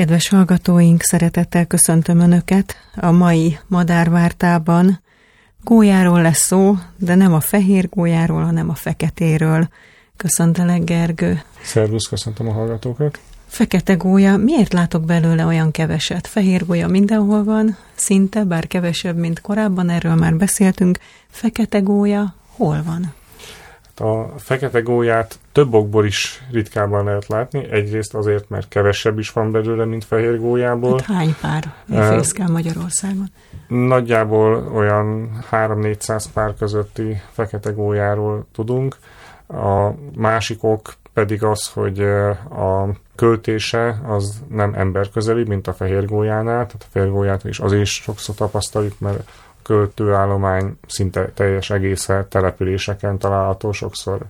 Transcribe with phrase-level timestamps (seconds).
[0.00, 5.00] Kedves hallgatóink, szeretettel köszöntöm Önöket a mai madárvártában.
[5.64, 9.68] Gólyáról lesz szó, de nem a fehér gólyáról, hanem a feketéről.
[10.16, 11.42] Köszöntelek, Gergő.
[11.62, 13.20] Szervusz, köszöntöm a hallgatókat.
[13.46, 16.26] Fekete gólya, miért látok belőle olyan keveset?
[16.26, 20.98] Fehér gólya mindenhol van, szinte, bár kevesebb, mint korábban, erről már beszéltünk.
[21.30, 23.14] Fekete gólya hol van?
[24.00, 27.70] A fekete gólyát több okból is ritkábban lehet látni.
[27.70, 30.90] Egyrészt azért, mert kevesebb is van belőle, mint fehér gólyából.
[30.90, 33.30] Hát hány pár fészkel uh, Magyarországon?
[33.68, 38.96] Nagyjából olyan 3-400 pár közötti fekete gólyáról tudunk.
[39.46, 42.00] A másik ok pedig az, hogy
[42.50, 46.66] a költése az nem emberközeli, mint a fehér gólyánál.
[46.66, 49.30] Tehát a fehér gólyát is azért is sokszor tapasztaljuk, mert
[49.62, 54.20] költőállomány szinte teljes egésze településeken található, sokszor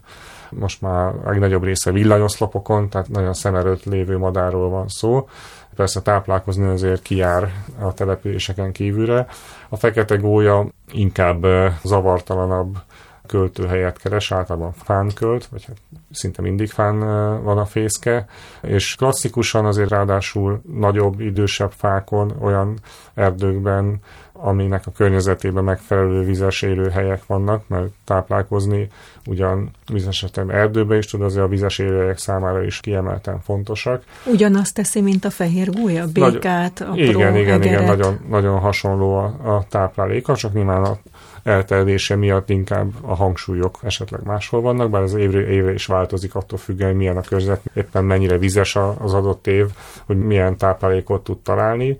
[0.51, 5.29] most már a legnagyobb része villanyoszlopokon, tehát nagyon szem előtt lévő madárról van szó.
[5.75, 9.27] Persze táplálkozni azért kijár a településeken kívülre.
[9.69, 11.47] A fekete gólya inkább
[11.83, 12.79] zavartalanabb
[13.27, 15.77] költőhelyet keres, általában fán költ, vagy hát
[16.11, 16.99] szinte mindig fán
[17.43, 18.27] van a fészke,
[18.63, 22.79] és klasszikusan azért ráadásul nagyobb, idősebb fákon, olyan
[23.15, 24.01] erdőkben,
[24.43, 28.89] aminek a környezetében megfelelő vizes élőhelyek vannak, mert táplálkozni
[29.27, 34.05] ugyan bizonyos esetben erdőbe is tud, azért a vizes élőhelyek számára is kiemelten fontosak.
[34.25, 39.25] Ugyanazt teszi, mint a fehér gólya, békát, a Igen, igen, igen, nagyon, nagyon hasonló a,
[39.57, 40.99] a tápláléka, csak nyilván a
[41.43, 46.59] elterjedése miatt inkább a hangsúlyok esetleg máshol vannak, bár az évre, évre is változik attól
[46.59, 49.67] függően, milyen a környezet, éppen mennyire vizes az adott év,
[50.07, 51.99] hogy milyen táplálékot tud találni,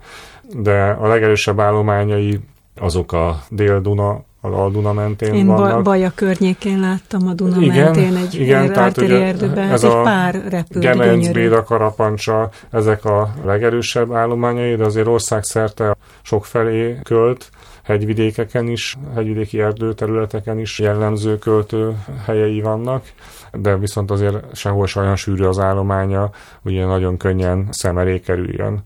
[0.55, 2.39] de a legerősebb állományai
[2.75, 5.77] azok a Dél-Duna, az Alduna mentén Én vannak.
[5.77, 10.01] Én Baja környékén láttam a Duna igen, mentén egy igen, tehát ugye erdőben, ez egy
[10.03, 17.49] pár repült, Gemenc, Béda, Karapancsa, ezek a legerősebb állományai, de azért országszerte sokfelé költ,
[17.83, 23.11] hegyvidékeken is, hegyvidéki erdőterületeken is jellemző költő helyei vannak,
[23.53, 26.29] de viszont azért sehol se olyan sűrű az állománya,
[26.61, 28.83] hogy nagyon könnyen szem elé kerüljön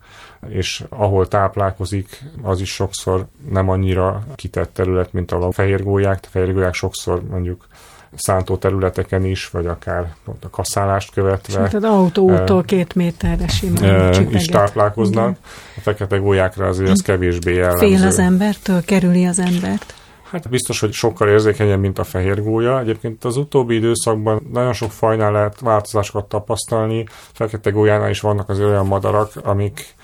[0.50, 6.20] és ahol táplálkozik, az is sokszor nem annyira kitett terület, mint a fehérgólyák.
[6.22, 7.68] A fehérgólyák sokszor mondjuk
[8.16, 11.54] szántó területeken is, vagy akár a kaszálást követve.
[11.54, 15.30] Tehát autóúttól e, két méterre simán e, is táplálkoznak.
[15.30, 15.38] Igen.
[15.76, 17.88] A fekete gólyákra azért az kevésbé jellemző.
[17.88, 19.94] Fél az embertől, kerüli az embert.
[20.32, 22.80] Hát biztos, hogy sokkal érzékenyebb, mint a fehér gólya.
[22.80, 27.06] Egyébként az utóbbi időszakban nagyon sok fajnál lehet változásokat tapasztalni.
[27.34, 29.96] Fekete gólyánál is vannak az olyan madarak, amik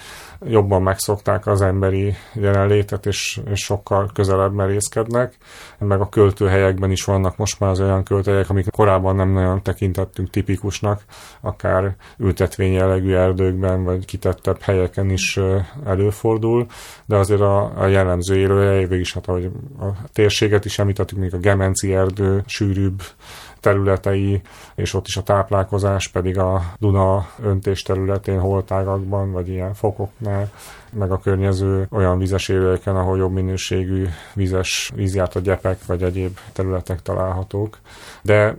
[0.46, 5.38] jobban megszokták az emberi jelenlétet, és, és sokkal közelebb merészkednek.
[5.78, 10.30] Meg a költőhelyekben is vannak most már az olyan költőhelyek, amik korábban nem nagyon tekintettünk
[10.30, 11.02] tipikusnak,
[11.42, 15.40] akár ültetvény jellegű erdőkben, vagy kitettebb helyeken is
[15.86, 16.66] előfordul,
[17.06, 21.38] de azért a, a jellemző élőhely, is hát ahogy a térséget is említettük, még a
[21.38, 23.02] Gemenci erdő sűrűbb
[23.62, 24.42] területei,
[24.76, 30.52] és ott is a táplálkozás pedig a Duna öntés területén, holtágakban, vagy ilyen fokoknál,
[30.94, 36.38] meg a környező olyan vizes élőken, ahol jobb minőségű vizes vízjárt a gyepek, vagy egyéb
[36.54, 37.78] területek találhatók.
[38.22, 38.58] De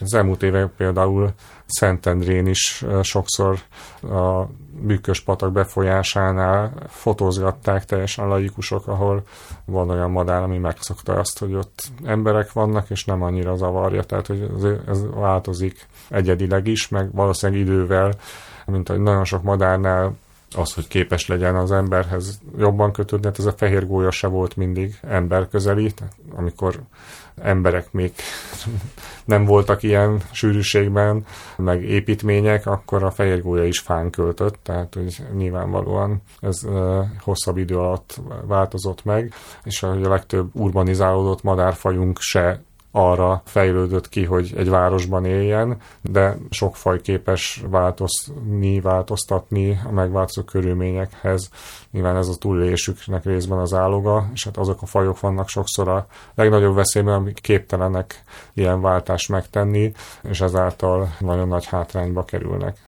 [0.00, 1.30] az elmúlt évek például
[1.66, 3.58] Szentendrén is sokszor
[4.02, 4.46] a
[4.80, 9.22] bükkös patak befolyásánál fotózgatták teljesen laikusok, ahol
[9.64, 14.26] van olyan madár, ami megszokta azt, hogy ott emberek vannak, és nem annyira zavarja, tehát
[14.26, 14.48] hogy
[14.86, 18.14] ez változik egyedileg is, meg valószínűleg idővel,
[18.66, 20.14] mint hogy nagyon sok madárnál
[20.54, 24.56] az, hogy képes legyen az emberhez jobban kötődni, hát ez a fehér gólya se volt
[24.56, 26.80] mindig ember közeli, tehát amikor
[27.42, 28.12] emberek még
[29.24, 31.24] nem voltak ilyen sűrűségben,
[31.56, 36.60] meg építmények, akkor a fehér gólya is fán költött, tehát hogy nyilvánvalóan ez
[37.20, 39.34] hosszabb idő alatt változott meg,
[39.64, 42.62] és a legtöbb urbanizálódott madárfajunk se
[42.96, 51.50] arra fejlődött ki, hogy egy városban éljen, de sok képes változni, változtatni a megváltozó körülményekhez.
[51.90, 56.06] Nyilván ez a túlélésüknek részben az áloga, és hát azok a fajok vannak sokszor a
[56.34, 58.22] legnagyobb veszélyben, amik képtelenek
[58.52, 59.92] ilyen váltást megtenni,
[60.22, 62.82] és ezáltal nagyon nagy hátrányba kerülnek.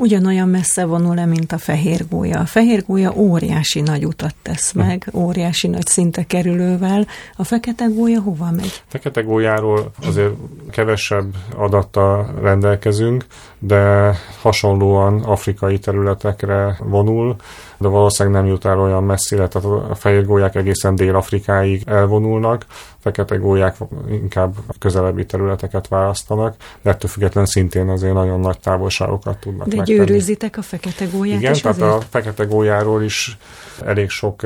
[0.00, 2.38] Ugyanolyan messze vonul-e, mint a fehér gólya.
[2.38, 4.78] A fehér gólya óriási nagy utat tesz hm.
[4.78, 7.06] meg, óriási nagy szinte kerülővel.
[7.36, 8.82] A fekete gólya hova megy?
[8.86, 10.32] Fekete gólyáról azért
[10.70, 13.24] kevesebb adattal rendelkezünk,
[13.58, 17.36] de hasonlóan afrikai területekre vonul,
[17.78, 22.66] de valószínűleg nem jut el olyan messzire, tehát a fehér gólyák egészen Dél-Afrikáig elvonulnak,
[22.98, 23.76] fekete gólyák
[24.10, 29.98] inkább közelebbi területeket választanak, de ettől függetlenül szintén azért nagyon nagy távolságokat tudnak De megtenni.
[29.98, 31.92] győrűzitek a fekete gólyát Igen, is tehát azért?
[32.02, 33.38] a fekete gólyáról is
[33.84, 34.42] elég sok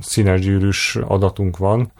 [0.00, 1.92] színes gyűrűs adatunk van.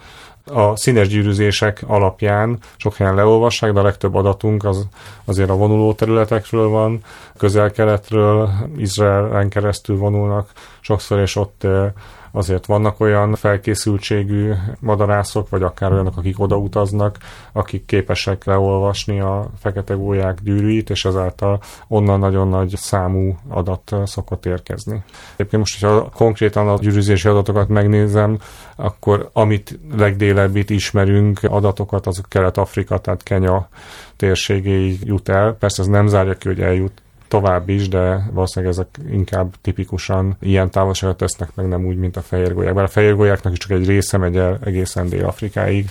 [0.53, 4.87] A színes gyűrűzések alapján sok helyen leolvassák, de a legtöbb adatunk az
[5.25, 7.01] azért a vonuló területekről van,
[7.37, 10.51] közel-keletről, Izraelen keresztül vonulnak
[10.81, 11.87] sokszor, és ott uh,
[12.31, 17.17] azért vannak olyan felkészültségű madarászok, vagy akár olyanok, akik odautaznak,
[17.53, 24.47] akik képesek leolvasni a fekete gólyák gyűrűit, és ezáltal onnan nagyon nagy számú adat szokott
[24.47, 25.03] érkezni.
[25.33, 28.39] Egyébként most, hogyha konkrétan a gyűrűzési adatokat megnézem,
[28.77, 33.69] akkor amit legdélebbit ismerünk adatokat, azok Kelet-Afrika, tehát Kenya
[34.17, 35.53] térségéig jut el.
[35.53, 40.71] Persze ez nem zárja ki, hogy eljut tovább is, de valószínűleg ezek inkább tipikusan ilyen
[40.71, 42.75] távolságot tesznek meg, nem úgy, mint a fehérgolyák.
[42.75, 45.91] Bár a fehérgolyáknak is csak egy része megy el egészen Dél-Afrikáig.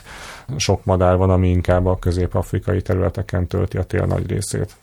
[0.58, 4.76] Sok madár van, ami inkább a közép-afrikai területeken tölti a tél nagy részét.